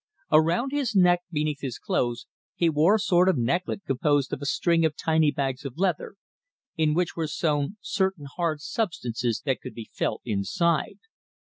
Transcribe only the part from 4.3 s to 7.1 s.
of a string of tiny bags of leather, in